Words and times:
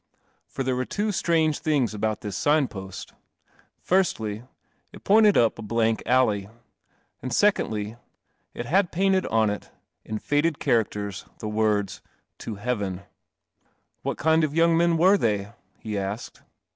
For 0.47 0.63
there 0.63 0.75
were 0.75 0.83
two 0.83 1.11
strange 1.11 1.59
things 1.59 1.93
about 1.93 2.21
this 2.21 2.35
sign 2.35 2.67
post: 2.67 3.13
firstly, 3.79 4.41
it 4.91 5.03
pointed 5.03 5.37
up 5.37 5.59
a 5.59 5.61
blank 5.61 6.01
alley, 6.07 6.49
and, 7.21 7.31
secondly, 7.31 7.97
it 8.55 8.65
had 8.65 8.91
painted 8.91 9.27
on 9.27 9.51
it, 9.51 9.69
in 10.03 10.17
faded 10.17 10.57
characters, 10.57 11.25
the 11.37 11.47
words," 11.49 12.01
To 12.39 12.55
Heaven."" 12.55 13.03
What 14.01 14.17
kind 14.17 14.43
of 14.43 14.55
young 14.55 14.75
men 14.75 14.97
were 14.97 15.19
they?" 15.19 15.53
he 15.83 15.99
asked. 15.99 16.41